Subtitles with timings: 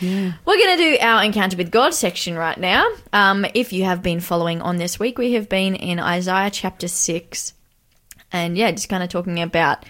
[0.00, 0.32] Yeah.
[0.44, 2.88] We're going to do our encounter with God section right now.
[3.12, 6.88] Um, if you have been following on this week, we have been in Isaiah chapter
[6.88, 7.52] 6.
[8.32, 9.84] And yeah, just kind of talking about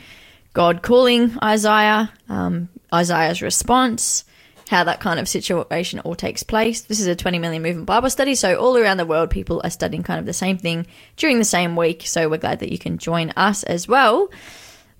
[0.55, 4.25] God calling Isaiah, um, Isaiah's response,
[4.69, 6.83] how that kind of situation all takes place.
[6.83, 9.71] This is a 20 million movement Bible study, so all around the world, people are
[9.71, 10.87] studying kind of the same thing
[11.17, 12.03] during the same week.
[12.07, 14.31] So we're glad that you can join us as well.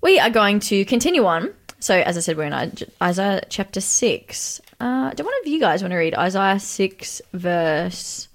[0.01, 1.53] We are going to continue on.
[1.79, 4.61] So, as I said, we're in Isaiah chapter 6.
[4.79, 8.27] Uh, do one of you guys want to read Isaiah 6, verse.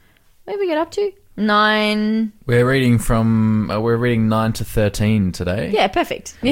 [0.45, 1.12] Where we get up to?
[1.37, 2.32] 9.
[2.46, 3.70] We're reading from.
[3.70, 5.70] Uh, we're reading 9 to 13 today.
[5.73, 6.37] Yeah, perfect.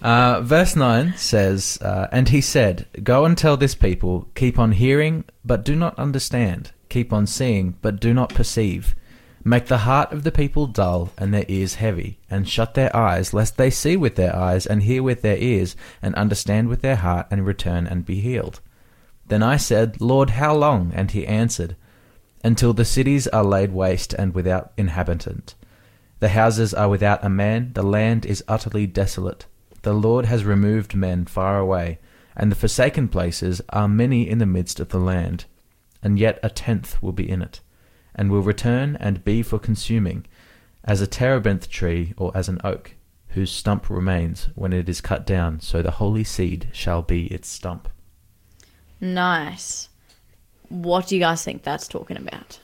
[0.00, 4.70] Uh, verse 9 says, uh, And he said, Go and tell this people, keep on
[4.70, 6.70] hearing, but do not understand.
[6.88, 8.94] Keep on seeing, but do not perceive.
[9.42, 13.34] Make the heart of the people dull and their ears heavy, and shut their eyes,
[13.34, 16.96] lest they see with their eyes, and hear with their ears, and understand with their
[16.96, 18.60] heart, and return and be healed.
[19.28, 20.90] Then I said, Lord, how long?
[20.94, 21.76] And he answered,
[22.42, 25.54] Until the cities are laid waste and without inhabitant.
[26.20, 29.46] The houses are without a man, the land is utterly desolate.
[29.82, 31.98] The Lord has removed men far away,
[32.36, 35.44] and the forsaken places are many in the midst of the land.
[36.02, 37.60] And yet a tenth will be in it,
[38.14, 40.26] and will return and be for consuming,
[40.84, 42.94] as a terebinth tree or as an oak,
[43.28, 47.48] whose stump remains when it is cut down, so the holy seed shall be its
[47.48, 47.88] stump.
[49.00, 49.88] Nice.
[50.68, 52.58] What do you guys think that's talking about?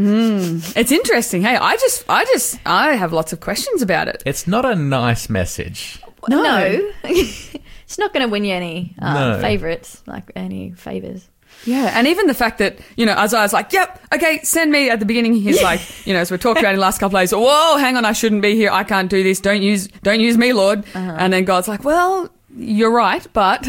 [0.00, 1.42] It's interesting.
[1.42, 4.22] Hey, I just, I just, I have lots of questions about it.
[4.26, 6.00] It's not a nice message.
[6.28, 6.92] No.
[7.04, 9.40] it's not going to win you any uh, No.
[9.40, 11.28] favorites, like any favors.
[11.64, 15.00] Yeah, and even the fact that you know Isaiah's like, "Yep, okay, send me." At
[15.00, 17.22] the beginning, he's like, you know, as we talked about in the last couple of
[17.22, 18.70] days, "Whoa, hang on, I shouldn't be here.
[18.70, 19.40] I can't do this.
[19.40, 23.68] Don't use, don't use me, Lord." And then God's like, "Well, you're right, but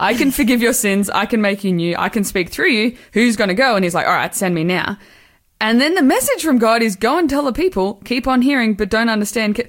[0.00, 1.10] I can forgive your sins.
[1.10, 1.94] I can make you new.
[1.98, 2.96] I can speak through you.
[3.12, 4.98] Who's going to go?" And he's like, "All right, send me now."
[5.60, 7.94] And then the message from God is, "Go and tell the people.
[8.04, 9.60] Keep on hearing, but don't understand."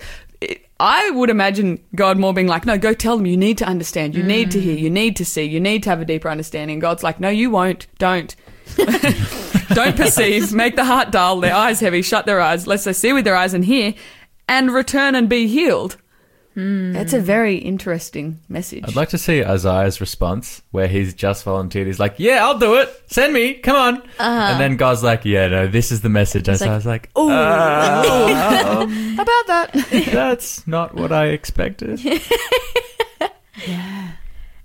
[0.80, 4.14] I would imagine God more being like, no, go tell them you need to understand,
[4.14, 4.80] you need to hear, mm.
[4.80, 6.78] you need to see, you need to have a deeper understanding.
[6.78, 7.88] God's like, no, you won't.
[7.98, 8.36] Don't.
[9.74, 13.12] Don't perceive, make the heart dull, their eyes heavy, shut their eyes, lest they see
[13.12, 13.96] with their eyes and hear,
[14.48, 15.98] and return and be healed.
[16.58, 18.84] That's a very interesting message.
[18.88, 21.86] I'd like to see Isaiah's response where he's just volunteered.
[21.86, 22.90] He's like, "Yeah, I'll do it.
[23.06, 23.54] Send me.
[23.54, 26.72] Come on." And then God's like, "Yeah, no, this is the message." And It's like,
[26.72, 29.72] Isaiah's like, Ooh, "Um, About that.
[30.12, 32.02] "That's not what I expected."
[33.66, 34.12] Yeah.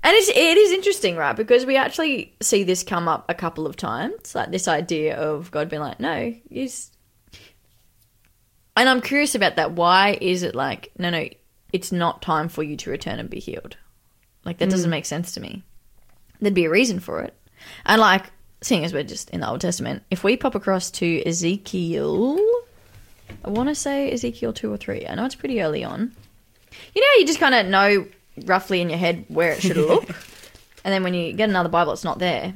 [0.04, 1.34] And it's, it is interesting, right?
[1.34, 5.50] Because we actually see this come up a couple of times, like this idea of
[5.50, 6.68] God being like, no, you.
[8.76, 9.72] And I'm curious about that.
[9.72, 11.28] Why is it like, no, no,
[11.72, 13.76] it's not time for you to return and be healed?
[14.44, 15.62] Like that doesn't make sense to me.
[16.40, 17.34] There'd be a reason for it.
[17.86, 18.24] And like,
[18.60, 22.38] seeing as we're just in the Old Testament, if we pop across to Ezekiel,
[23.44, 25.06] I want to say Ezekiel two or three.
[25.06, 26.12] I know it's pretty early on.
[26.94, 28.06] You know, you just kind of know
[28.44, 30.08] roughly in your head where it should look,
[30.84, 32.54] and then when you get another Bible, it's not there.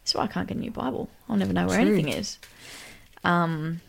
[0.00, 1.10] That's why I can't get a new Bible.
[1.28, 1.86] I'll never know where True.
[1.86, 2.38] anything is.
[3.22, 3.80] Um,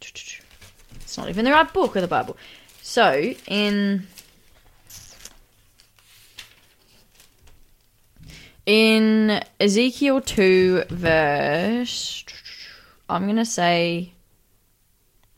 [0.00, 2.36] it's not even the right book of the Bible.
[2.90, 4.04] So in
[8.66, 12.24] in Ezekiel two verse,
[13.08, 14.10] I'm gonna say.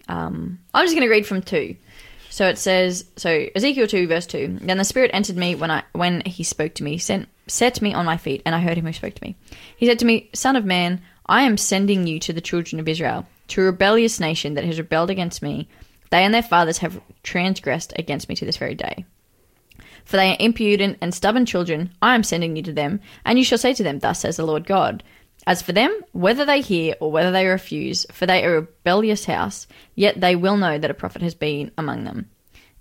[0.09, 1.77] Um, I'm just gonna read from two.
[2.31, 4.61] So it says, so Ezekiel 2, verse 2.
[4.63, 7.93] Then the Spirit entered me when I when he spoke to me, sent, set me
[7.93, 9.37] on my feet, and I heard him who spoke to me.
[9.77, 12.89] He said to me, Son of man, I am sending you to the children of
[12.89, 15.69] Israel, to a rebellious nation that has rebelled against me.
[16.13, 19.07] They and their fathers have transgressed against me to this very day.
[20.05, 23.45] For they are impudent and stubborn children, I am sending you to them, and you
[23.47, 25.03] shall say to them, Thus says the Lord God.
[25.47, 29.25] As for them, whether they hear or whether they refuse, for they are a rebellious
[29.25, 32.29] house, yet they will know that a prophet has been among them.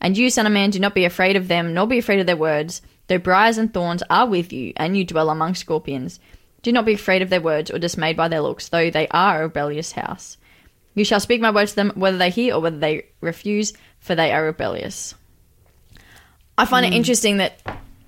[0.01, 2.25] And you, son of man, do not be afraid of them, nor be afraid of
[2.25, 6.19] their words, though briars and thorns are with you, and you dwell among scorpions.
[6.63, 9.39] Do not be afraid of their words or dismayed by their looks, though they are
[9.39, 10.35] a rebellious house.
[10.95, 14.15] You shall speak my words to them, whether they hear or whether they refuse, for
[14.15, 15.15] they are rebellious.
[16.57, 16.95] I find it hmm.
[16.97, 17.59] interesting that,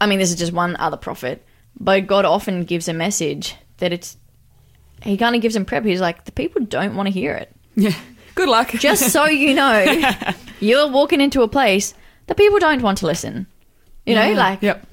[0.01, 1.45] I mean, this is just one other prophet,
[1.79, 4.17] but God often gives a message that it's,
[5.01, 5.83] he kind of gives them prep.
[5.85, 7.53] He's like, the people don't want to hear it.
[7.75, 7.95] Yeah.
[8.35, 8.69] Good luck.
[8.71, 9.85] Just so you know,
[10.59, 11.93] you're walking into a place
[12.27, 13.47] that people don't want to listen.
[14.05, 14.37] You know, Yeah.
[14.37, 14.85] like, Yep.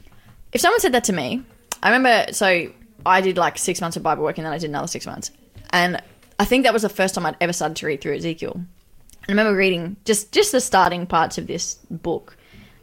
[0.53, 1.43] if someone said that to me,
[1.83, 2.71] I remember, so
[3.05, 5.31] I did like six months of Bible work and then I did another six months.
[5.71, 6.01] And
[6.41, 8.65] I think that was the first time I'd ever started to read through Ezekiel.
[9.29, 12.35] I remember reading just, just the starting parts of this book.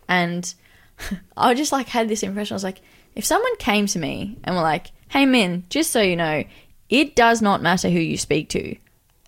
[0.07, 0.54] And
[1.38, 2.54] I just like had this impression.
[2.54, 2.81] I was like,
[3.15, 6.44] if someone came to me and were like, hey, Min, just so you know,
[6.89, 8.75] it does not matter who you speak to,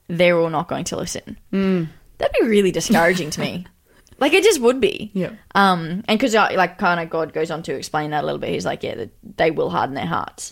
[0.07, 1.39] they're all not going to listen.
[1.51, 1.87] Mm.
[2.19, 3.65] That'd be really discouraging to me.
[4.21, 5.11] Like, it just would be.
[5.13, 5.31] Yeah.
[5.55, 8.49] Um, and because like kind of God goes on to explain that a little bit.
[8.49, 9.05] He's like, yeah,
[9.37, 10.51] they will harden their hearts,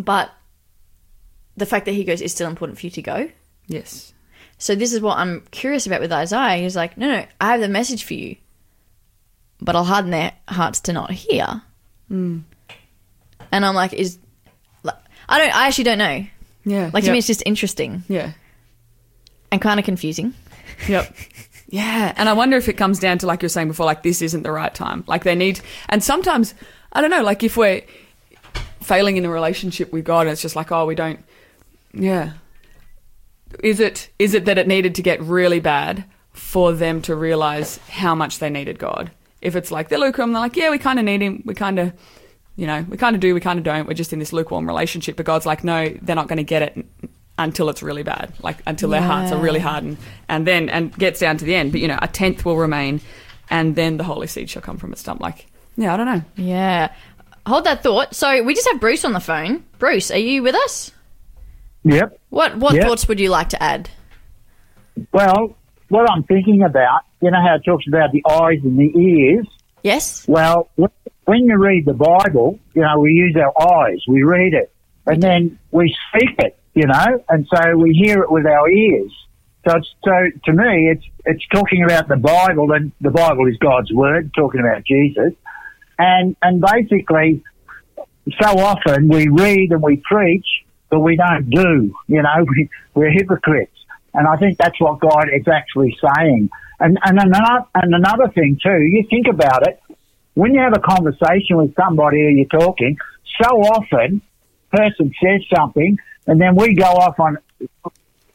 [0.00, 0.32] but
[1.56, 3.30] the fact that he goes is still important for you to go.
[3.66, 4.12] Yes.
[4.58, 6.62] So this is what I'm curious about with Isaiah.
[6.62, 8.36] He's like, no, no, I have the message for you,
[9.60, 11.62] but I'll harden their hearts to not hear.
[12.08, 12.40] Hmm.
[13.52, 14.18] And I'm like, is
[14.82, 14.96] like,
[15.28, 16.26] I don't, I actually don't know.
[16.64, 16.90] Yeah.
[16.92, 17.12] Like to yep.
[17.12, 18.32] me, it's just interesting yeah.
[19.52, 20.34] and kind of confusing.
[20.88, 21.14] Yep.
[21.68, 22.14] Yeah.
[22.16, 24.42] And I wonder if it comes down to, like you're saying before, like this isn't
[24.42, 25.04] the right time.
[25.06, 26.54] Like they need, and sometimes,
[26.92, 27.82] I don't know, like if we're
[28.80, 31.22] failing in a relationship with God and it's just like, oh, we don't,
[32.02, 32.32] yeah.
[33.62, 37.78] Is it, is it that it needed to get really bad for them to realize
[37.88, 39.10] how much they needed God?
[39.40, 41.42] If it's like they're lukewarm, they're like, yeah, we kind of need him.
[41.44, 41.92] We kind of,
[42.56, 43.86] you know, we kind of do, we kind of don't.
[43.86, 45.16] We're just in this lukewarm relationship.
[45.16, 46.86] But God's like, no, they're not going to get it
[47.38, 49.98] until it's really bad, like until their hearts are really hardened,
[50.28, 51.70] and then and gets down to the end.
[51.70, 53.00] But you know, a tenth will remain,
[53.50, 55.20] and then the holy seed shall come from its stump.
[55.20, 55.46] Like,
[55.76, 56.22] yeah, I don't know.
[56.36, 56.92] Yeah.
[57.46, 58.14] Hold that thought.
[58.14, 59.64] So we just have Bruce on the phone.
[59.78, 60.90] Bruce, are you with us?
[61.86, 62.18] Yep.
[62.30, 62.84] What what Yep.
[62.84, 63.90] thoughts would you like to add?
[65.12, 65.56] Well,
[65.88, 69.46] what I'm thinking about, you know how it talks about the eyes and the ears?
[69.82, 70.26] Yes.
[70.26, 73.52] Well, when you read the Bible, you know, we use our
[73.84, 74.72] eyes, we read it,
[75.06, 79.12] and then we speak it, you know, and so we hear it with our ears.
[79.68, 80.12] So, it's, so
[80.44, 84.60] to me, it's it's talking about the Bible, and the Bible is God's word, talking
[84.60, 85.34] about Jesus,
[85.98, 87.44] and and basically,
[88.40, 90.46] so often we read and we preach,
[90.90, 91.94] but we don't do.
[92.06, 93.76] You know, we, we're hypocrites,
[94.14, 96.50] and I think that's what God is actually saying.
[96.78, 99.80] And and another and another thing too, you think about it
[100.36, 102.98] when you have a conversation with somebody or you're talking,
[103.42, 104.20] so often
[104.70, 105.96] person says something
[106.26, 107.38] and then we go off on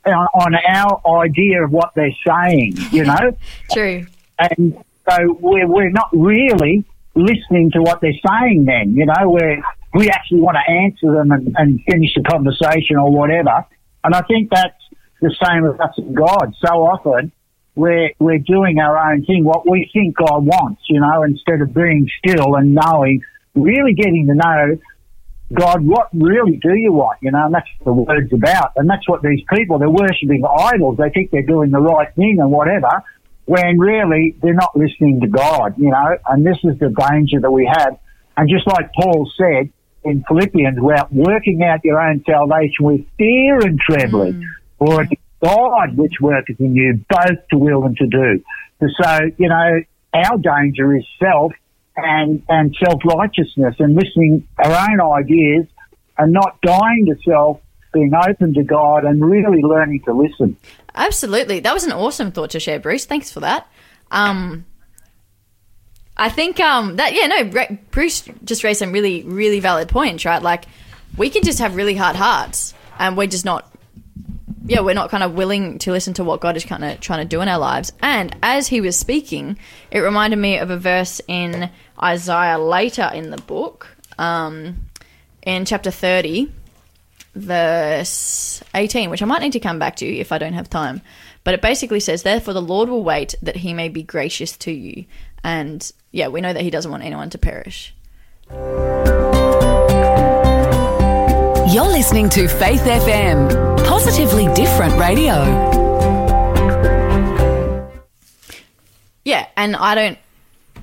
[0.03, 3.37] on, on our idea of what they're saying, you know,
[3.71, 4.07] True.
[4.39, 6.83] and so we're we're not really
[7.13, 8.65] listening to what they're saying.
[8.65, 12.97] Then you know, we we actually want to answer them and, and finish the conversation
[12.97, 13.65] or whatever.
[14.03, 14.81] And I think that's
[15.21, 16.53] the same with us and God.
[16.65, 17.31] So often
[17.75, 21.73] we're we're doing our own thing, what we think God wants, you know, instead of
[21.73, 23.21] being still and knowing,
[23.55, 24.77] really getting to know
[25.53, 27.19] God, what really do you want?
[27.21, 28.71] You know, and that's what the word's about.
[28.77, 30.97] And that's what these people, they're worshipping idols.
[30.97, 33.03] They think they're doing the right thing and whatever,
[33.45, 37.51] when really they're not listening to God, you know, and this is the danger that
[37.51, 37.97] we have.
[38.37, 39.71] And just like Paul said
[40.03, 45.17] in Philippians, about working out your own salvation with fear and trembling, for it is
[45.43, 48.43] God which worketh in you both to will and to do.
[48.79, 49.81] So, you know,
[50.13, 51.53] our danger is self
[51.95, 55.67] and, and self-righteousness and listening our own ideas
[56.17, 57.59] and not dying to self,
[57.93, 60.57] being open to God and really learning to listen.
[60.95, 61.59] Absolutely.
[61.59, 63.05] That was an awesome thought to share, Bruce.
[63.05, 63.67] Thanks for that.
[64.09, 64.65] Um,
[66.21, 70.39] I think um, that yeah, no, Bruce just raised some really, really valid points, right?
[70.39, 70.65] Like
[71.17, 73.67] we can just have really hard hearts, and we're just not,
[74.67, 77.21] yeah, we're not kind of willing to listen to what God is kind of trying
[77.21, 77.91] to do in our lives.
[78.03, 79.57] And as he was speaking,
[79.89, 83.87] it reminded me of a verse in Isaiah later in the book,
[84.19, 84.75] um,
[85.41, 86.51] in chapter thirty
[87.33, 91.01] verse 18, which I might need to come back to if I don't have time.
[91.43, 94.71] But it basically says, Therefore the Lord will wait that he may be gracious to
[94.71, 95.05] you.
[95.43, 97.93] And yeah, we know that he doesn't want anyone to perish.
[101.71, 105.79] You're listening to Faith FM, positively different radio.
[109.23, 110.17] Yeah, and I don't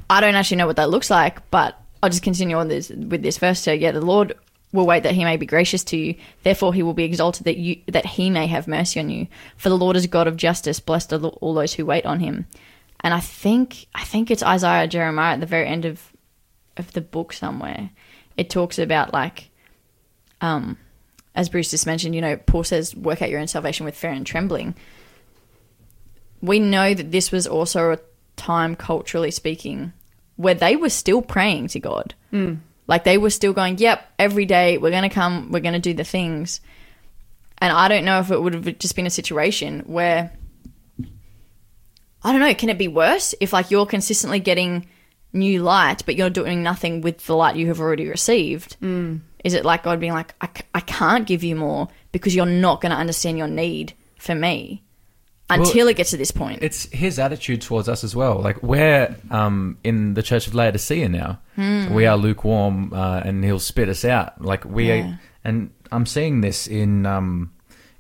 [0.08, 3.22] I don't actually know what that looks like, but I'll just continue on this with
[3.22, 3.60] this verse.
[3.60, 4.34] So yeah, the Lord
[4.72, 6.14] will wait that he may be gracious to you.
[6.42, 9.26] Therefore he will be exalted that you that he may have mercy on you.
[9.56, 12.46] For the Lord is God of justice, blessed are all those who wait on him.
[13.00, 16.12] And I think I think it's Isaiah Jeremiah at the very end of
[16.76, 17.90] of the book somewhere.
[18.36, 19.50] It talks about like
[20.40, 20.78] um
[21.34, 24.10] as Bruce just mentioned, you know, Paul says, work out your own salvation with fear
[24.10, 24.74] and trembling.
[26.42, 27.98] We know that this was also a
[28.34, 29.92] time, culturally speaking,
[30.34, 32.14] where they were still praying to God.
[32.88, 35.78] Like they were still going, yep, every day we're going to come, we're going to
[35.78, 36.60] do the things.
[37.58, 40.32] And I don't know if it would have just been a situation where,
[42.28, 44.86] I don't know, can it be worse if like you're consistently getting
[45.32, 48.76] new light, but you're doing nothing with the light you have already received?
[48.80, 49.20] Mm.
[49.44, 52.46] Is it like God being like, I, c- I can't give you more because you're
[52.46, 54.82] not going to understand your need for me?
[55.50, 56.58] until it gets to this point.
[56.60, 58.38] It's his attitude towards us as well.
[58.38, 61.40] Like we're um, in the Church of Laodicea now.
[61.54, 61.94] Hmm.
[61.94, 64.42] We are lukewarm, uh, and he'll spit us out.
[64.42, 65.16] Like we, Yeah.
[65.44, 67.54] and I'm seeing this in um,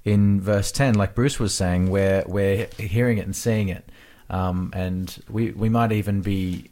[0.04, 3.87] in verse ten, like Bruce was saying, where we're hearing it and seeing it,
[4.30, 6.70] um, and we we might even be.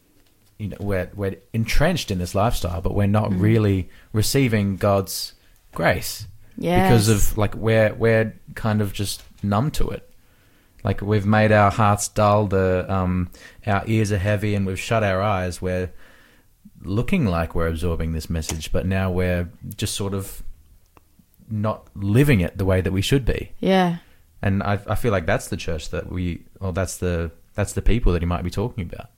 [0.58, 5.34] You know, we're we're entrenched in this lifestyle, but we're not really receiving God's
[5.74, 6.88] grace Yes.
[6.88, 10.10] because of like we're we're kind of just numb to it.
[10.82, 13.28] Like we've made our hearts dull, the um,
[13.66, 15.60] our ears are heavy, and we've shut our eyes.
[15.60, 15.90] We're
[16.82, 20.42] looking like we're absorbing this message, but now we're just sort of
[21.50, 23.52] not living it the way that we should be.
[23.60, 23.98] yeah.
[24.42, 27.82] And I, I feel like that's the church that we, or that's the that's the
[27.82, 29.10] people that he might be talking about.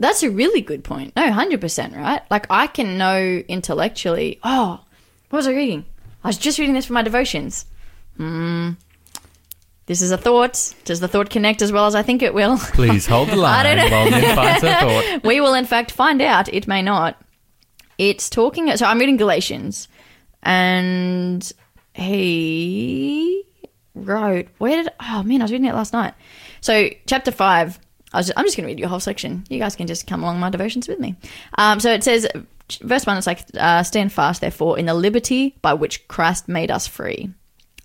[0.00, 1.14] That's a really good point.
[1.14, 2.22] No, 100%, right?
[2.30, 4.80] Like, I can know intellectually, oh,
[5.30, 5.84] what was I reading?
[6.24, 7.66] I was just reading this for my devotions.
[8.16, 8.70] Hmm.
[9.86, 10.74] This is a thought.
[10.84, 12.56] Does the thought connect as well as I think it will?
[12.72, 13.96] Please hold the line don't know.
[13.96, 15.22] while Nim finds her thought.
[15.24, 16.52] we will, in fact, find out.
[16.52, 17.20] It may not.
[17.98, 18.74] It's talking.
[18.76, 19.88] So I'm reading Galatians,
[20.42, 21.52] and
[21.92, 23.44] he
[23.94, 24.48] wrote.
[24.58, 24.92] Where did?
[25.00, 26.14] Oh man, I was reading it last night.
[26.64, 27.78] So chapter five.
[28.14, 29.44] I was, I'm just going to read you a whole section.
[29.50, 31.14] You guys can just come along my devotions with me.
[31.58, 32.26] Um, so it says,
[32.80, 33.18] verse one.
[33.18, 37.28] It's like, uh, stand fast, therefore, in the liberty by which Christ made us free.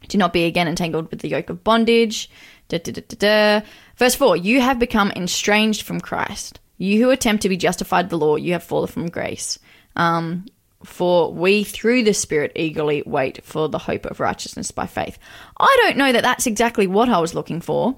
[0.07, 2.29] Do not be again entangled with the yoke of bondage.
[2.69, 3.65] Da, da, da.
[3.97, 6.61] Verse 4 You have become estranged from Christ.
[6.77, 9.59] You who attempt to be justified the law, you have fallen from grace.
[9.97, 10.45] Um,
[10.85, 15.19] for we, through the Spirit, eagerly wait for the hope of righteousness by faith.
[15.59, 17.97] I don't know that that's exactly what I was looking for,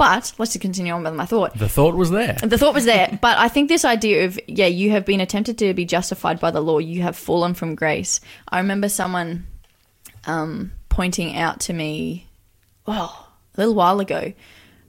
[0.00, 1.52] but let's just continue on with my thought.
[1.58, 2.38] The thought was there.
[2.42, 5.58] The thought was there, but I think this idea of yeah, you have been attempted
[5.58, 8.18] to be justified by the law, you have fallen from grace.
[8.48, 9.46] I remember someone
[10.24, 12.26] um, pointing out to me,
[12.86, 14.32] oh, a little while ago.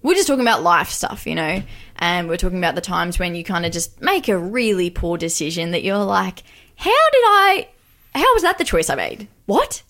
[0.01, 1.62] We're just talking about life stuff, you know,
[1.98, 5.18] and we're talking about the times when you kind of just make a really poor
[5.18, 6.41] decision that you're like,
[6.77, 7.68] how did I,
[8.15, 9.27] how was that the choice I made?
[9.46, 9.84] What?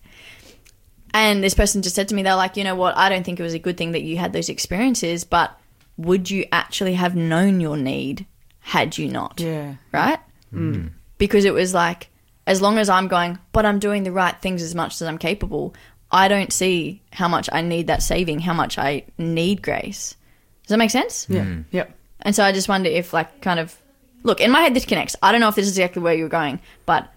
[1.14, 3.40] And this person just said to me, they're like, you know what, I don't think
[3.40, 5.58] it was a good thing that you had those experiences, but
[5.98, 8.26] would you actually have known your need
[8.60, 9.40] had you not?
[9.40, 9.76] Yeah.
[9.92, 10.20] Right?
[10.54, 10.92] Mm.
[11.18, 12.08] Because it was like,
[12.48, 15.18] as long as I'm going, but I'm doing the right things as much as I'm
[15.18, 15.76] capable,
[16.12, 20.16] I don't see how much I need that saving, how much I need grace.
[20.64, 21.28] Does that make sense?
[21.30, 21.44] Yeah.
[21.44, 21.66] Mm.
[21.72, 21.98] Yep.
[22.22, 23.76] And so I just wonder if, like, kind of,
[24.24, 25.16] look, in my head, this connects.
[25.22, 27.12] I don't know if this is exactly where you were going, but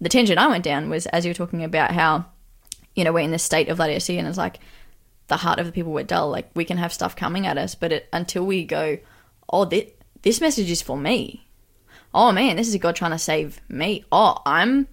[0.00, 2.26] the tangent I went down was as you were talking about how,
[3.00, 4.60] you know, we're in this state of Laodicea and it's like
[5.28, 6.28] the heart of the people were dull.
[6.28, 8.98] Like, we can have stuff coming at us, but it, until we go,
[9.50, 9.90] oh, this,
[10.20, 11.48] this message is for me.
[12.12, 14.04] Oh, man, this is God trying to save me.
[14.12, 14.86] Oh, I'm.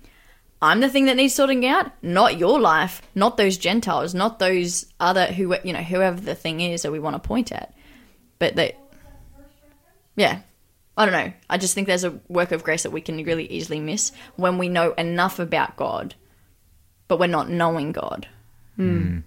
[0.62, 4.88] I'm the thing that needs sorting out, not your life, not those Gentiles, not those
[5.00, 7.76] other who you know whoever the thing is that we want to point at.
[8.40, 8.76] But that,
[10.16, 10.40] yeah,
[10.98, 11.32] I don't know.
[11.48, 14.58] I just think there's a work of grace that we can really easily miss when
[14.58, 16.16] we know enough about God,
[17.08, 18.28] but we're not knowing God.
[18.76, 18.98] Hmm.
[19.00, 19.20] Hmm.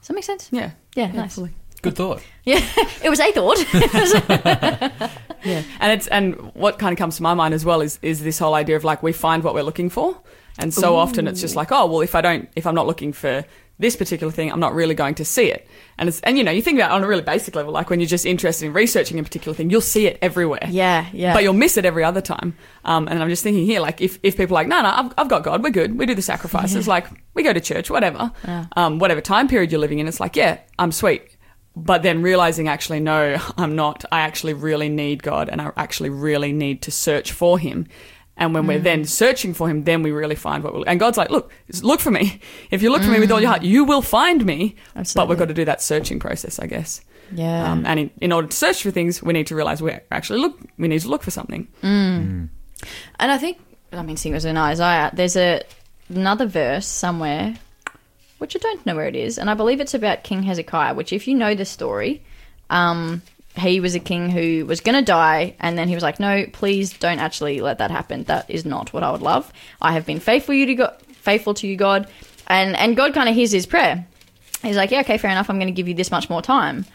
[0.00, 0.48] Does that make sense?
[0.52, 0.70] Yeah.
[0.94, 1.38] Yeah, nice.
[1.82, 2.22] Good thought.
[2.44, 2.60] Yeah,
[3.02, 5.10] it was a thought.
[5.44, 8.22] Yeah, and it's and what kind of comes to my mind as well is is
[8.22, 10.18] this whole idea of like we find what we're looking for,
[10.58, 13.12] and so often it's just like oh well if I don't if I'm not looking
[13.12, 13.44] for
[13.78, 15.66] this particular thing I'm not really going to see it,
[15.98, 17.90] and it's and you know you think about it on a really basic level like
[17.90, 21.32] when you're just interested in researching a particular thing you'll see it everywhere yeah, yeah.
[21.32, 22.56] but you'll miss it every other time.
[22.84, 25.12] Um, and I'm just thinking here, like, if, if people are like, no, no, I've,
[25.18, 28.32] I've got God, we're good, we do the sacrifices, like, we go to church, whatever,
[28.76, 31.36] um, whatever time period you're living in, it's like, yeah, I'm sweet.
[31.78, 34.04] But then realizing, actually, no, I'm not.
[34.10, 37.86] I actually really need God, and I actually really need to search for Him.
[38.36, 40.84] And when we're then searching for Him, then we really find what we're.
[40.86, 41.50] And God's like, look,
[41.82, 42.40] look for me.
[42.70, 44.76] If you look for me with all your heart, you will find me.
[45.14, 47.00] But we've got to do that searching process, I guess.
[47.32, 47.72] yeah.
[47.72, 50.40] Um, and in, in order to search for things, we need to realize we're actually
[50.40, 50.58] look.
[50.78, 51.66] We need to look for something.
[53.18, 53.58] And I think,
[53.92, 55.62] I mean, seeing as in Isaiah, there's a
[56.10, 57.54] another verse somewhere,
[58.38, 60.94] which I don't know where it is, and I believe it's about King Hezekiah.
[60.94, 62.22] Which, if you know the story,
[62.68, 63.22] um,
[63.58, 66.46] he was a king who was going to die, and then he was like, "No,
[66.52, 68.24] please don't actually let that happen.
[68.24, 69.52] That is not what I would love.
[69.80, 72.08] I have been faithful you to God, faithful to you, God."
[72.46, 74.06] And and God kind of hears his prayer.
[74.62, 75.50] He's like, "Yeah, okay, fair enough.
[75.50, 76.86] I'm going to give you this much more time."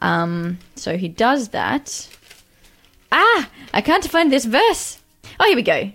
[0.00, 2.08] Um, so he does that.
[3.12, 4.98] Ah, I can't find this verse.
[5.38, 5.90] Oh, here we go.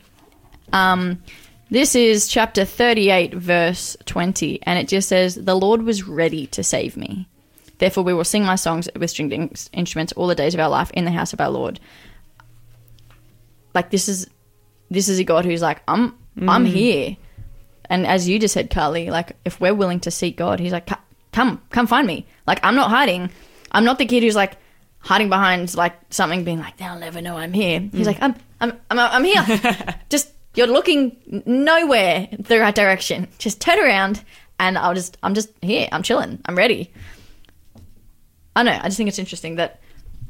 [0.73, 1.23] Um,
[1.69, 6.63] this is chapter 38, verse 20, and it just says, The Lord was ready to
[6.63, 7.27] save me.
[7.77, 10.69] Therefore, we will sing my songs with stringed in- instruments all the days of our
[10.69, 11.79] life in the house of our Lord.
[13.73, 14.27] Like this is
[14.89, 16.17] this is a God who's like, I'm
[16.47, 16.69] I'm mm.
[16.69, 17.17] here.
[17.89, 20.89] And as you just said, Carly, like if we're willing to seek God, he's like,
[21.31, 22.25] come, come find me.
[22.47, 23.29] Like I'm not hiding.
[23.71, 24.57] I'm not the kid who's like
[24.99, 27.81] hiding behind like something, being like they'll never know I'm here.
[27.91, 28.05] He's mm.
[28.05, 29.95] like I'm, I'm, I'm, I'm here.
[30.09, 33.27] just you're looking nowhere the right direction.
[33.37, 34.23] Just turn around,
[34.59, 35.87] and I'll just, I'm just here.
[35.91, 36.39] I'm chilling.
[36.45, 36.91] I'm ready.
[38.55, 38.79] I don't know.
[38.81, 39.81] I just think it's interesting that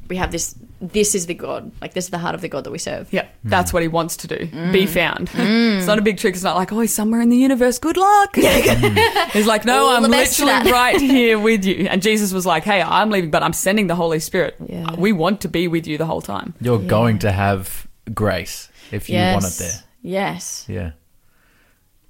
[0.07, 0.55] we have this.
[0.81, 1.71] This is the God.
[1.81, 3.11] Like this is the heart of the God that we serve.
[3.11, 3.49] Yeah, hmm.
[3.49, 4.37] that's what he wants to do.
[4.37, 4.71] Mm.
[4.71, 5.29] Be found.
[5.29, 5.77] Mm.
[5.77, 6.35] it's not a big trick.
[6.35, 7.79] It's not like, oh, he's somewhere in the universe.
[7.79, 8.35] Good luck.
[9.31, 10.73] he's like, no, All I'm the best for literally that.
[10.73, 11.87] right here with you.
[11.87, 14.55] And Jesus was like, hey, I'm leaving, but I'm sending the Holy Spirit.
[14.67, 14.93] Yeah.
[14.95, 16.53] We want to be with you the whole time.
[16.61, 19.83] You're going to have grace if you want it there.
[20.01, 20.65] Yes.
[20.67, 20.91] Yeah.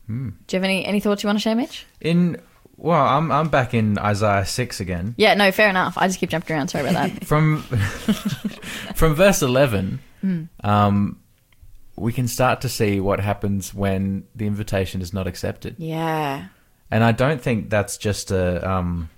[0.07, 0.29] Hmm.
[0.47, 1.85] Do you have any any thoughts you want to share, Mitch?
[2.01, 2.39] In
[2.77, 5.15] well, I'm I'm back in Isaiah six again.
[5.17, 5.33] Yeah.
[5.35, 5.51] No.
[5.51, 5.97] Fair enough.
[5.97, 6.67] I just keep jumping around.
[6.69, 7.25] Sorry about that.
[7.27, 7.61] From
[8.95, 10.43] from verse eleven, Hmm.
[10.63, 11.19] um,
[11.95, 15.75] we can start to see what happens when the invitation is not accepted.
[15.77, 16.47] yeah.
[16.91, 19.09] And I don't think that's just a um,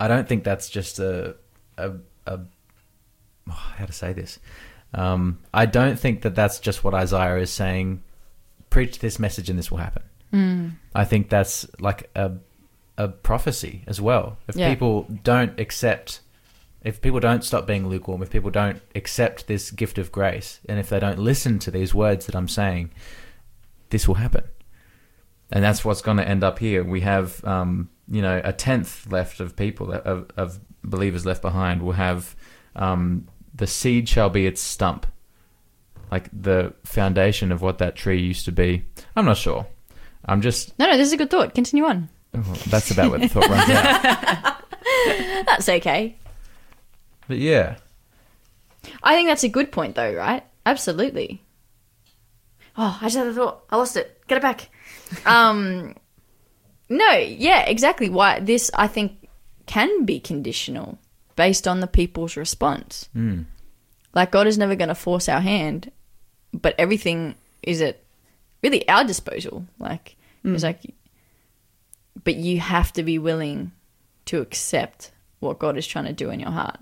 [0.00, 1.36] I don't think that's just a
[1.78, 1.92] a,
[2.26, 2.40] a
[3.48, 4.38] oh, how to say this.
[4.92, 8.02] Um, I don't think that that's just what Isaiah is saying.
[8.70, 10.02] Preach this message and this will happen.
[10.94, 12.32] I think that's like a
[12.98, 14.38] a prophecy as well.
[14.48, 14.70] If Yeah.
[14.70, 16.20] people don't accept,
[16.82, 20.78] if people don't stop being lukewarm, if people don't accept this gift of grace, and
[20.78, 22.90] if they don't listen to these words that I'm saying,
[23.90, 24.44] this will happen.
[25.52, 26.82] And that's what's going to end up here.
[26.82, 31.82] We have, um, you know, a tenth left of people of, of believers left behind.
[31.82, 32.34] We'll have
[32.74, 35.06] um, the seed shall be its stump,
[36.10, 38.84] like the foundation of what that tree used to be.
[39.14, 39.66] I'm not sure.
[40.26, 40.86] I'm just No.
[40.86, 40.96] No.
[40.96, 41.54] This is a good thought.
[41.54, 42.08] Continue on.
[42.34, 44.62] oh, that's about where the thought runs out.
[45.46, 46.16] That's okay.
[47.28, 47.76] But yeah,
[49.02, 50.44] I think that's a good point, though, right?
[50.64, 51.42] Absolutely.
[52.76, 53.64] Oh, I just had a thought.
[53.70, 54.22] I lost it.
[54.28, 54.68] Get it back.
[55.26, 55.94] Um,
[56.88, 58.08] no, yeah, exactly.
[58.08, 59.28] Why this I think
[59.66, 60.98] can be conditional
[61.36, 63.08] based on the people's response.
[64.14, 65.90] Like God is never going to force our hand,
[66.52, 68.02] but everything is at
[68.66, 69.66] really our disposal.
[69.78, 70.54] Like mm.
[70.54, 70.80] it's like,
[72.24, 73.72] but you have to be willing
[74.26, 76.80] to accept what God is trying to do in your heart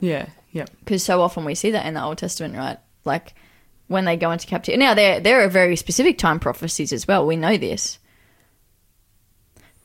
[0.00, 0.66] Yeah, yeah.
[0.80, 2.78] because so often we see that in the Old Testament, right?
[3.04, 3.34] Like
[3.86, 4.78] when they go into captivity.
[4.80, 7.26] Now there there are very specific time prophecies as well.
[7.26, 7.98] We know this,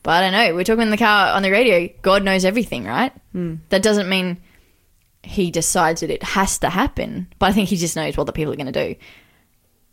[0.02, 0.54] but I don't know.
[0.54, 1.88] We're talking in the car on the radio.
[2.02, 3.12] God knows everything, right?
[3.34, 3.58] Mm.
[3.68, 4.38] That doesn't mean
[5.22, 8.32] he decides that it has to happen, but I think he just knows what the
[8.32, 8.96] people are going to do.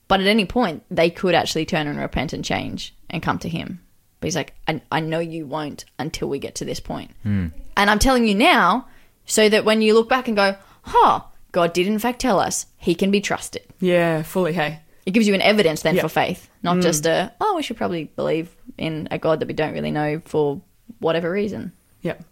[0.07, 3.49] But at any point, they could actually turn and repent and change and come to
[3.49, 3.81] him.
[4.19, 7.11] But he's like, I, I know you won't until we get to this point.
[7.23, 7.47] Hmm.
[7.75, 8.87] And I'm telling you now
[9.25, 12.65] so that when you look back and go, huh, God did in fact tell us
[12.77, 13.63] he can be trusted.
[13.79, 14.79] Yeah, fully, hey.
[15.05, 16.01] It gives you an evidence then Yeah.
[16.01, 16.81] for faith, not hmm.
[16.81, 20.21] just a, oh, we should probably believe in a God that we don't really know
[20.25, 20.61] for
[20.99, 21.71] whatever reason.
[22.01, 22.23] Yep.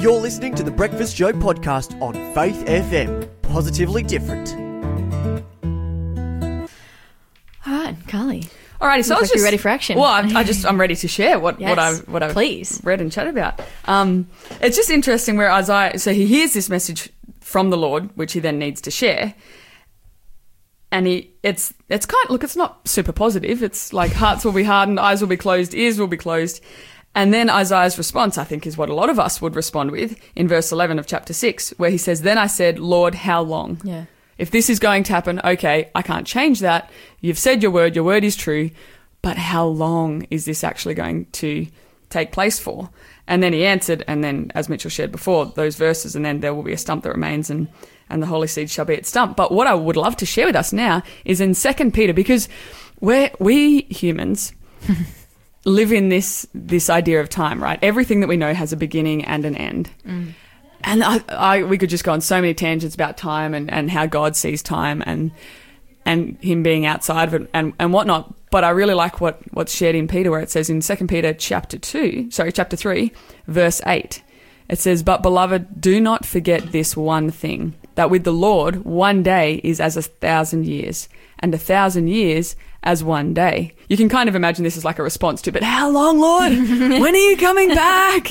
[0.00, 3.28] You're listening to the Breakfast Show podcast on Faith FM.
[3.42, 4.65] Positively different.
[8.06, 8.44] Carly.
[8.80, 9.98] Alrighty, so I was like you're just ready for action.
[9.98, 12.80] Well, I, I just I'm ready to share what what I've what I've please.
[12.84, 13.60] read and chat about.
[13.86, 14.28] Um,
[14.60, 18.40] it's just interesting where Isaiah so he hears this message from the Lord, which he
[18.40, 19.34] then needs to share,
[20.92, 23.62] and he it's it's kind look it's not super positive.
[23.62, 26.62] It's like hearts will be hardened, eyes will be closed, ears will be closed.
[27.14, 30.20] And then Isaiah's response, I think, is what a lot of us would respond with
[30.36, 33.80] in verse 11 of chapter 6, where he says, Then I said, Lord, how long?
[33.82, 34.04] Yeah.
[34.38, 36.90] If this is going to happen, okay, I can't change that.
[37.20, 38.70] You've said your word, your word is true,
[39.22, 41.66] but how long is this actually going to
[42.10, 42.90] take place for?
[43.26, 46.54] And then he answered, and then, as Mitchell shared before, those verses, and then there
[46.54, 47.68] will be a stump that remains, and,
[48.08, 49.36] and the holy seed shall be its stump.
[49.36, 52.48] But what I would love to share with us now is in Second Peter, because
[53.00, 54.52] we're, we humans
[55.64, 57.78] live in this this idea of time, right?
[57.82, 59.90] Everything that we know has a beginning and an end.
[60.06, 60.32] Mm.
[60.86, 63.90] And I, I, we could just go on so many tangents about time and, and
[63.90, 65.32] how God sees time and
[66.06, 68.32] and him being outside of it and, and whatnot.
[68.52, 71.34] But I really like what, what's shared in Peter where it says in Second Peter
[71.34, 73.12] chapter two, sorry, chapter three,
[73.48, 74.22] verse eight.
[74.68, 79.24] It says, But beloved, do not forget this one thing, that with the Lord one
[79.24, 81.08] day is as a thousand years,
[81.40, 83.72] and a thousand years as one day.
[83.88, 86.52] You can kind of imagine this as like a response to, but how long, Lord?
[87.00, 88.30] when are you coming back?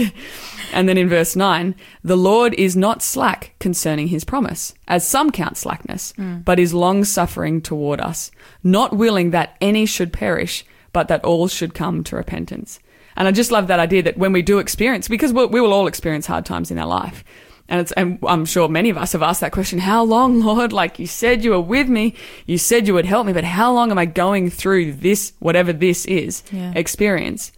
[0.73, 5.31] And then in verse 9, the Lord is not slack concerning his promise, as some
[5.31, 6.43] count slackness, mm.
[6.43, 8.31] but is long suffering toward us,
[8.63, 12.79] not willing that any should perish, but that all should come to repentance.
[13.17, 15.73] And I just love that idea that when we do experience, because we'll, we will
[15.73, 17.23] all experience hard times in our life.
[17.67, 20.71] And it's, and I'm sure many of us have asked that question, how long, Lord?
[20.71, 23.73] Like you said you were with me, you said you would help me, but how
[23.73, 26.73] long am I going through this, whatever this is, Yeah.
[26.75, 27.51] experience?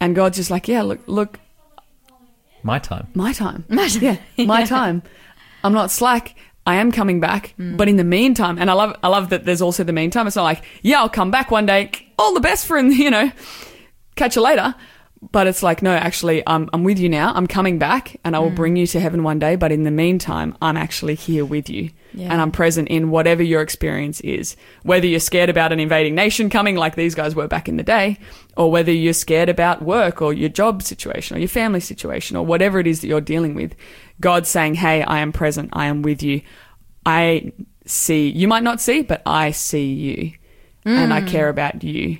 [0.00, 1.38] And God's just like, yeah, look, look,
[2.62, 3.08] My time.
[3.14, 3.64] my time.
[4.02, 5.02] Yeah, my time.
[5.62, 6.34] I'm not slack.
[6.66, 7.76] I am coming back, mm.
[7.76, 10.26] but in the meantime, and I love, I love that there's also the meantime.
[10.26, 11.90] It's not like, yeah, I'll come back one day.
[12.18, 13.32] All the best for, you know,
[14.14, 14.74] catch you later.
[15.22, 17.34] But it's like, no, actually, I'm, I'm with you now.
[17.34, 18.56] I'm coming back, and I will mm.
[18.56, 19.54] bring you to heaven one day.
[19.54, 22.32] But in the meantime, I'm actually here with you, Yeah.
[22.32, 24.56] and I'm present in whatever your experience is.
[24.82, 27.82] Whether you're scared about an invading nation coming, like these guys were back in the
[27.82, 28.18] day,
[28.56, 32.46] or whether you're scared about work or your job situation or your family situation or
[32.46, 33.74] whatever it is that you're dealing with,
[34.20, 35.68] God's saying, Hey, I am present.
[35.74, 36.40] I am with you.
[37.04, 37.52] I
[37.84, 40.32] see, you might not see, but I see you
[40.84, 41.28] and I mm.
[41.28, 42.18] care about you.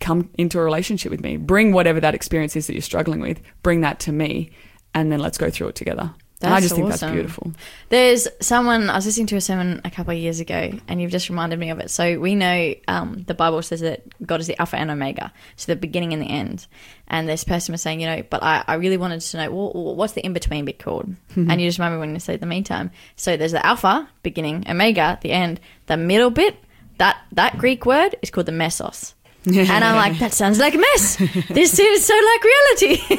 [0.00, 1.36] Come into a relationship with me.
[1.36, 4.50] Bring whatever that experience is that you're struggling with, bring that to me,
[4.94, 6.12] and then let's go through it together.
[6.42, 7.14] and I That's just think that's awesome.
[7.14, 7.52] beautiful.
[7.88, 11.10] There's someone I was listening to a sermon a couple of years ago, and you've
[11.10, 11.90] just reminded me of it.
[11.90, 15.72] So we know um, the Bible says that God is the Alpha and Omega, so
[15.72, 16.66] the beginning and the end.
[17.08, 19.94] And this person was saying, you know, but I, I really wanted to know well,
[19.94, 21.14] what's the in between bit called?
[21.36, 22.90] and you just remember when you say the meantime.
[23.16, 25.58] So there's the Alpha, beginning, Omega, the end.
[25.86, 26.56] The middle bit,
[26.98, 29.14] that that Greek word is called the mesos.
[29.54, 31.16] and I'm like, that sounds like a mess.
[31.48, 33.16] This seems so like reality.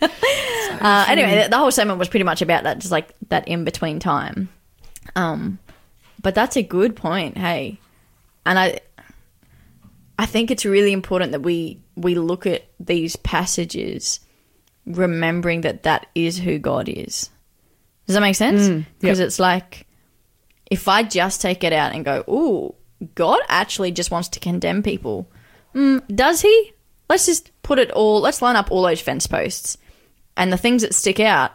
[0.80, 3.98] uh, anyway, the, whole segment was pretty much about that, just like that in between
[3.98, 4.48] time.
[5.14, 5.58] Um,
[6.22, 7.36] but that's a good point.
[7.36, 7.78] Hey,
[8.46, 8.80] and I,
[10.18, 14.20] I think it's really important that we we look at these passages,
[14.86, 17.28] remembering that that is who God is.
[18.06, 18.86] Does that make sense?
[18.98, 19.86] Because it's like,
[20.70, 22.74] if I just take it out and go, "Ooh,
[23.14, 25.28] God actually just wants to condemn people,"
[25.74, 26.72] mm, does He?
[27.08, 28.20] Let's just put it all.
[28.20, 29.76] Let's line up all those fence posts,
[30.36, 31.52] and the things that stick out,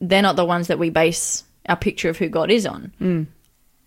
[0.00, 2.92] they're not the ones that we base our picture of who God is on.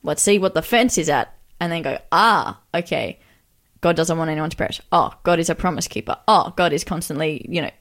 [0.04, 3.20] Let's see what the fence is at, and then go, ah, okay.
[3.82, 4.80] God doesn't want anyone to perish.
[4.94, 6.18] Oh, God is a promise keeper.
[6.26, 7.72] Oh, God is constantly, you know,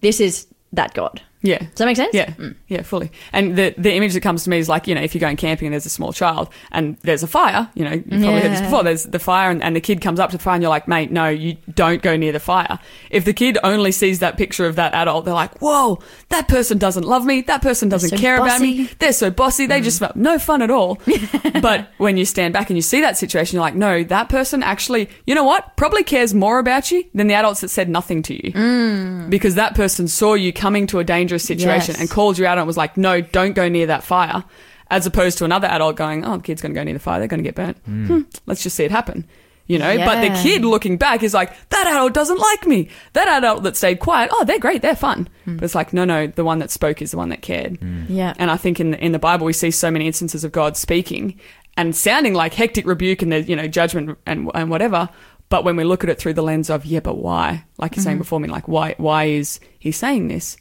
[0.00, 1.20] this is that God.
[1.42, 1.58] Yeah.
[1.58, 2.14] Does that make sense?
[2.14, 2.34] Yeah,
[2.68, 3.10] yeah, fully.
[3.32, 5.36] And the the image that comes to me is like you know if you're going
[5.36, 8.52] camping and there's a small child and there's a fire, you know you've probably heard
[8.52, 8.82] this before.
[8.82, 10.88] There's the fire and, and the kid comes up to the fire and you're like,
[10.88, 12.78] mate, no, you don't go near the fire.
[13.10, 16.78] If the kid only sees that picture of that adult, they're like, whoa, that person
[16.78, 17.42] doesn't love me.
[17.42, 18.86] That person doesn't so care about me.
[18.86, 18.98] Mm.
[18.98, 19.66] They're so bossy.
[19.66, 20.98] They just have no fun at all.
[21.60, 24.62] but when you stand back and you see that situation, you're like, no, that person
[24.62, 25.76] actually, you know what?
[25.76, 29.74] Probably cares more about you than the adults that said nothing to you because that
[29.74, 32.00] person saw you coming to a dangerous situation Yes.
[32.00, 34.44] and called you out and was like, no, don't go near that fire.
[34.88, 37.18] As opposed to another adult going, oh, the kid's going to go near the fire.
[37.18, 37.78] They're going to get burnt.
[37.84, 38.06] Hmm.
[38.06, 39.26] hmm, let's just see it happen.
[39.66, 42.88] You know, but the kid looking back is like, that adult doesn't like me.
[43.14, 45.28] That adult that stayed quiet, oh, they're great, they're fun.
[45.44, 45.56] Hmm.
[45.56, 47.78] But it's like, no, no, the one that spoke is the one that cared.
[47.78, 48.04] Hmm.
[48.08, 48.34] Yeah.
[48.38, 50.76] And I think in the, in the Bible we see so many instances of God
[50.76, 51.40] speaking
[51.76, 55.08] and sounding like hectic rebuke and the you know judgment and and whatever.
[55.48, 57.64] But when we look at it through the lens of yeah, but why?
[57.78, 58.22] Like you're saying mm-hmm.
[58.22, 60.56] before me, like why why is he saying this?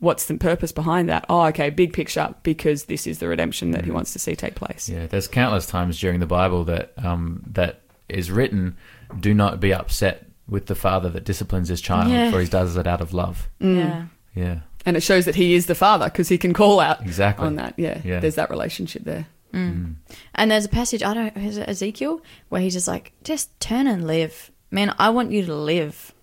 [0.00, 1.24] What's the purpose behind that?
[1.28, 3.94] Oh, okay, big picture because this is the redemption that he mm.
[3.94, 4.88] wants to see take place.
[4.88, 8.76] Yeah, there's countless times during the Bible that um, that is written,
[9.18, 12.30] "Do not be upset with the father that disciplines his child, Yeah.
[12.30, 13.76] for he does it out of love." Mm.
[13.76, 14.04] Yeah.
[14.34, 17.46] Yeah, And it shows that he is the father because he can call out Exactly.
[17.46, 17.74] on that.
[17.76, 18.20] Yeah, Yeah.
[18.20, 19.26] there's that relationship there.
[19.52, 19.96] Mm.
[20.36, 23.88] And there's a passage, I don't is it Ezekiel, where he's just like, just turn
[23.88, 24.52] and live.
[24.70, 26.14] Man, I want you to live.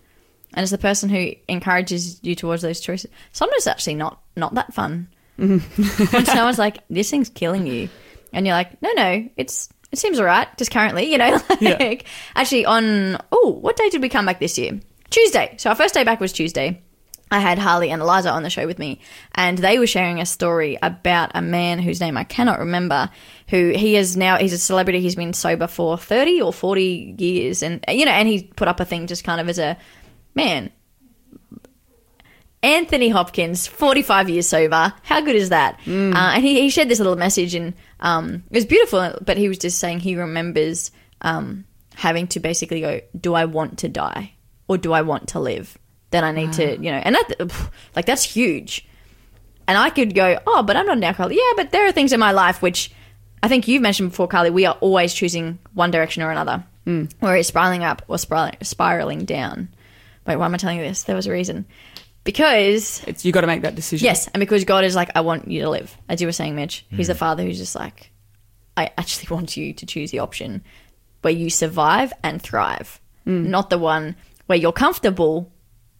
[0.54, 3.10] And it's the person who encourages you towards those choices.
[3.32, 5.08] Sometimes it's actually not not that fun.
[5.38, 6.16] Mm-hmm.
[6.16, 7.88] when someone's like, this thing's killing you.
[8.32, 11.40] And you're like, no, no, it's it seems all right, just currently, you know.
[11.48, 12.08] Like, Yeah.
[12.34, 14.80] Actually, on, oh, what day did we come back this year?
[15.10, 15.54] Tuesday.
[15.58, 16.82] So our first day back was Tuesday.
[17.30, 19.00] I had Harley and Eliza on the show with me,
[19.34, 23.10] and they were sharing a story about a man whose name I cannot remember.
[23.48, 24.38] Who he is now?
[24.38, 25.00] He's a celebrity.
[25.00, 28.80] He's been sober for thirty or forty years, and you know, and he put up
[28.80, 29.76] a thing just kind of as a
[30.38, 30.70] man.
[32.62, 34.92] Anthony Hopkins, forty-five years sober.
[35.02, 35.78] How good is that?
[36.12, 39.16] Uh, and he, he shared this little message, and um, it was beautiful.
[39.24, 43.78] But he was just saying he remembers um, having to basically go, "Do I want
[43.80, 44.34] to die,
[44.66, 45.78] or do I want to live?"
[46.10, 48.86] Then I need to, you know, and that like that's huge.
[49.68, 52.12] And I could go, "Oh, but I'm not an alcoholic." Yeah, but there are things
[52.12, 52.90] in my life which
[53.42, 54.50] I think you've mentioned before, Carly.
[54.50, 57.12] We are always choosing one direction or another, mm.
[57.20, 59.68] or it's spiraling up or spiraling, spiraling down.
[60.28, 61.04] Wait, why am I telling you this?
[61.04, 61.64] There was a reason.
[62.22, 64.04] Because It's you got to make that decision.
[64.04, 66.54] Yes, and because God is like, I want you to live, as you were saying,
[66.54, 66.84] Mitch.
[66.90, 67.18] He's the mm.
[67.18, 68.10] father who's just like,
[68.76, 70.62] I actually want you to choose the option
[71.22, 73.46] where you survive and thrive, mm.
[73.46, 75.50] not the one where you're comfortable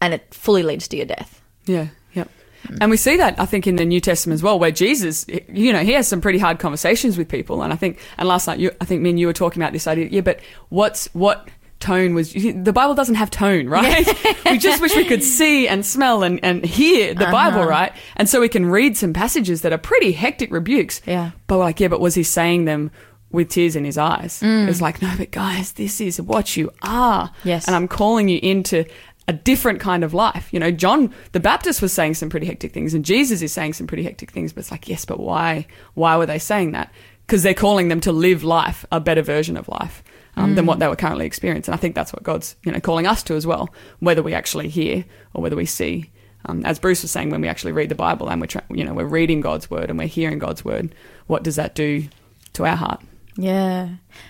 [0.03, 1.43] and it fully leads to your death.
[1.65, 2.25] Yeah, yeah.
[2.65, 2.79] Mm.
[2.83, 5.73] And we see that, I think, in the New Testament as well, where Jesus, you
[5.73, 7.63] know, he has some pretty hard conversations with people.
[7.63, 9.73] And I think, and last night, you, I think me and you were talking about
[9.73, 10.09] this idea.
[10.11, 11.49] Yeah, but what's what
[11.81, 14.07] tone was the Bible doesn't have tone, right?
[14.45, 17.33] we just wish we could see and smell and, and hear the uh-huh.
[17.33, 17.93] Bible, right?
[18.17, 21.01] And so we can read some passages that are pretty hectic rebukes.
[21.07, 21.33] Yeah.
[21.47, 22.91] But we're like, yeah, but was he saying them
[23.31, 24.41] with tears in his eyes?
[24.41, 24.69] Mm.
[24.69, 27.31] It's like, no, but guys, this is what you are.
[27.45, 27.67] Yes.
[27.67, 28.85] And I'm calling you into
[29.29, 30.53] a different kind of life.
[30.53, 33.75] You know, John the Baptist was saying some pretty hectic things and Jesus is saying
[33.75, 36.93] some pretty hectic things, but it's like, yes, but why why were they saying that?
[37.27, 40.03] Because they're calling them to live life, a better version of life.
[40.39, 41.73] Um, Than what they were currently experiencing.
[41.73, 44.35] And I think that's what God's, you know, calling us to as well, whether we
[44.35, 46.11] actually hear or whether we see.
[46.47, 48.85] Um, as Bruce was saying, when we actually read the Bible and we're, tra- you
[48.85, 50.95] know, we're reading God's word and we're hearing God's word,
[51.27, 52.05] what does that do
[52.53, 53.03] to our heart?
[53.37, 53.89] Yeah.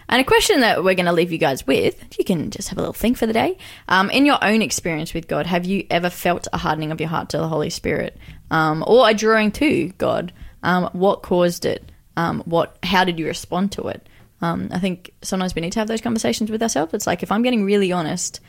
[0.09, 2.79] And a question that we're going to leave you guys with, you can just have
[2.79, 3.57] a little think for the day.
[3.89, 7.09] Um, in your own experience with God, have you ever felt a hardening of your
[7.09, 8.19] heart to the Holy Spirit
[8.51, 10.33] um, or a drawing to God?
[10.63, 11.91] Um, what caused it?
[12.17, 12.77] Um, what?
[12.83, 14.08] How did you respond to it?
[14.41, 16.95] Um, I think sometimes we need to have those conversations with ourselves.
[16.95, 18.41] It's like if I'm getting really honest,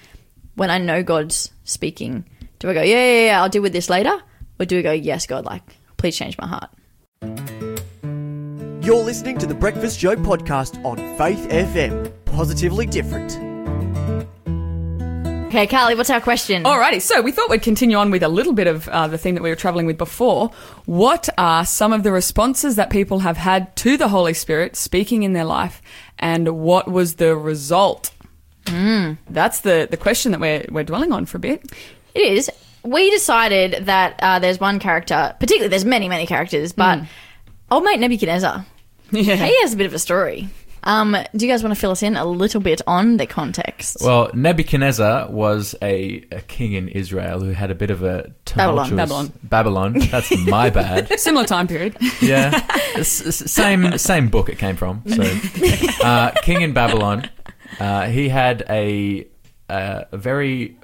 [0.56, 2.26] when I know God's speaking,
[2.60, 4.22] do I go, yeah, yeah, yeah, I'll deal with this later?
[4.60, 5.64] Or do I go, yes, God, like,
[5.98, 6.70] please change my heart?
[8.84, 12.12] You're listening to the Breakfast Show podcast on Faith FM.
[12.26, 13.49] Positively different.
[15.50, 16.64] Okay, Carly, what's our question?
[16.64, 19.34] Alrighty, so we thought we'd continue on with a little bit of uh, the theme
[19.34, 20.52] that we were traveling with before.
[20.86, 25.24] What are some of the responses that people have had to the Holy Spirit speaking
[25.24, 25.82] in their life,
[26.20, 28.12] and what was the result?
[28.66, 31.72] That's the, the question that we're, we're dwelling on for a bit.
[32.14, 32.52] It is.
[32.84, 37.00] We decided that uh, there's one character, particularly there's many, many characters, but
[37.72, 38.68] old mate Nebuchadnezzar,
[39.12, 39.36] Yeah.
[39.36, 40.48] he has a bit of a story.
[40.84, 43.98] Um, do you guys want to fill us in a little bit on the context?
[44.02, 48.90] Well, Nebuchadnezzar was a, a king in Israel who had a bit of a Babylon,
[48.90, 49.94] tumultuous Babylon.
[49.94, 50.00] Babylon.
[50.12, 51.20] That's my bad.
[51.20, 51.98] Similar time period.
[52.22, 52.52] Yeah,
[52.96, 55.04] S- s- same same book it came from.
[55.08, 55.24] So,
[56.04, 57.30] uh, king in Babylon,
[57.80, 59.28] uh, he had a
[59.70, 60.78] a very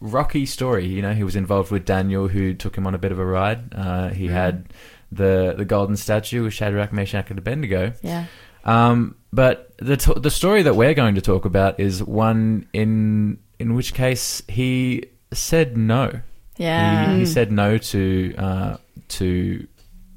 [0.00, 0.86] rocky story.
[0.86, 3.24] You know, he was involved with Daniel, who took him on a bit of a
[3.24, 3.74] ride.
[3.74, 4.66] Uh, he had
[5.12, 7.92] the the golden statue with Shadrach, Meshach, and Abednego.
[8.02, 8.24] yeah.
[8.64, 13.38] Um, but the t- the story that we're going to talk about is one in
[13.58, 16.20] in which case he said no.
[16.56, 17.12] Yeah.
[17.12, 18.76] He, he said no to uh,
[19.08, 19.66] to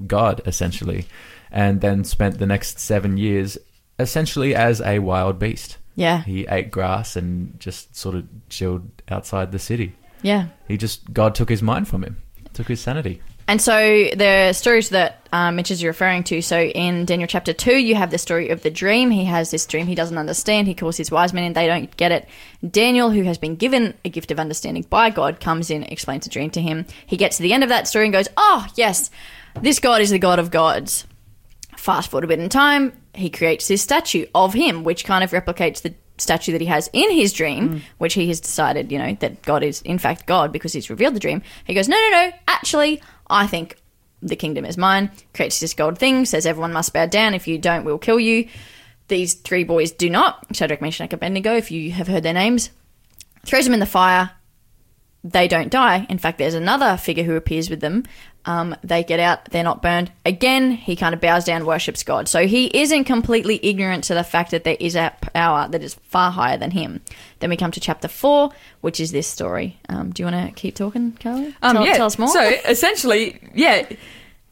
[0.07, 1.05] God essentially,
[1.51, 3.57] and then spent the next seven years
[3.99, 5.77] essentially as a wild beast.
[5.95, 6.23] Yeah.
[6.23, 9.95] He ate grass and just sort of chilled outside the city.
[10.21, 10.47] Yeah.
[10.67, 12.21] He just God took his mind from him,
[12.53, 13.21] took his sanity.
[13.51, 16.41] And so the stories that um, Mitch is referring to.
[16.41, 19.11] So in Daniel chapter two, you have the story of the dream.
[19.11, 20.69] He has this dream he doesn't understand.
[20.69, 22.29] He calls his wise men, and they don't get it.
[22.65, 26.29] Daniel, who has been given a gift of understanding by God, comes in, explains the
[26.29, 26.85] dream to him.
[27.05, 29.11] He gets to the end of that story and goes, "Oh yes,
[29.59, 31.05] this God is the God of gods."
[31.75, 35.31] Fast forward a bit in time, he creates this statue of him, which kind of
[35.31, 39.17] replicates the statue that he has in his dream, which he has decided, you know,
[39.19, 41.41] that God is in fact God because he's revealed the dream.
[41.65, 43.77] He goes, No, no, no, actually, I think
[44.21, 45.11] the kingdom is mine.
[45.33, 47.33] Creates this gold thing, says everyone must bow down.
[47.33, 48.47] If you don't, we'll kill you.
[49.07, 50.55] These three boys do not.
[50.55, 52.69] Shadrach, Meshach, Abednego, if you have heard their names,
[53.45, 54.31] throws them in the fire.
[55.23, 56.05] They don't die.
[56.09, 58.05] In fact, there's another figure who appears with them.
[58.45, 59.45] Um, they get out.
[59.45, 60.11] They're not burned.
[60.25, 62.27] Again, he kind of bows down, worships God.
[62.27, 65.93] So he isn't completely ignorant to the fact that there is a power that is
[65.93, 67.01] far higher than him.
[67.39, 68.51] Then we come to chapter four,
[68.81, 69.79] which is this story.
[69.89, 71.55] Um, do you want to keep talking, Carly?
[71.61, 71.93] Um, tell, yeah.
[71.93, 72.29] tell us more.
[72.29, 73.87] So essentially, yeah,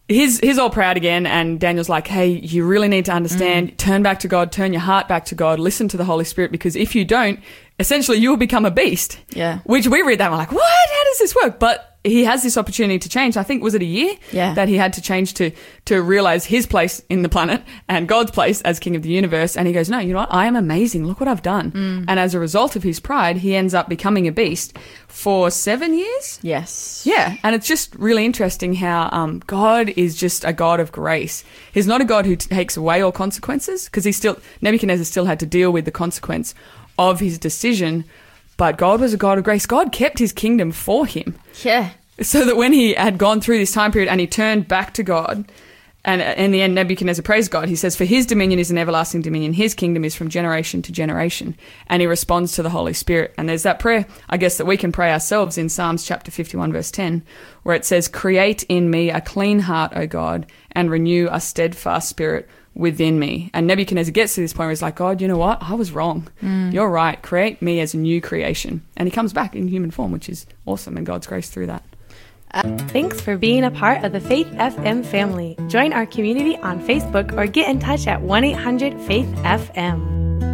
[0.10, 3.78] he's he's all proud again, and Daniel's like, "Hey, you really need to understand.
[3.78, 4.52] Turn back to God.
[4.52, 5.60] Turn your heart back to God.
[5.60, 7.40] Listen to the Holy Spirit, because if you don't,
[7.80, 9.60] essentially, you will become a beast." Yeah.
[9.64, 10.90] Which we read that and we're like, "What?
[10.92, 13.36] How does this work?" But he has this opportunity to change.
[13.36, 14.14] I think was it a year?
[14.32, 14.54] Yeah.
[14.54, 15.52] That he had to change to
[15.86, 19.58] to realize his place in the planet and God's place as King of the universe.
[19.58, 20.34] And he goes, "No, you know what?
[20.34, 21.06] I am amazing.
[21.06, 24.28] Look what I've done." And as a result of his pride, he ends up becoming
[24.28, 26.40] a beast for seven years.
[26.42, 27.04] yes.
[27.06, 31.44] Yeah, and it's just really interesting how um, God is just a God of grace.
[31.72, 35.40] He's not a God who takes away all consequences because he still Nebuchadnezzar still had
[35.40, 36.54] to deal with the consequence
[36.98, 38.06] of his decision,
[38.60, 39.66] but God was a God of grace.
[39.66, 41.90] God kept his kingdom for him, Yeah.
[42.22, 45.04] so that when he had gone through this time period and he turned back to
[45.04, 45.52] God.
[46.06, 47.68] And in the end, Nebuchadnezzar praised God.
[47.68, 49.52] He says, For his dominion is an everlasting dominion.
[49.52, 51.58] His kingdom is from generation to generation.
[51.88, 53.34] And he responds to the Holy Spirit.
[53.38, 56.72] And there's that prayer, I guess, that we can pray ourselves in Psalms chapter 51,
[56.72, 57.22] verse 10,
[57.64, 62.08] where it says, Create in me a clean heart, O God, and renew a steadfast
[62.08, 63.50] spirit within me.
[63.54, 65.62] And Nebuchadnezzar gets to this point where he's like, God, you know what?
[65.62, 66.30] I was wrong.
[66.42, 66.74] Mm.
[66.74, 67.22] You're right.
[67.22, 68.84] Create me as a new creation.
[68.98, 70.98] And he comes back in human form, which is awesome.
[70.98, 71.84] And God's grace through that.
[72.52, 75.56] Uh, thanks for being a part of the Faith FM family.
[75.68, 80.49] Join our community on Facebook or get in touch at 1 800 Faith FM.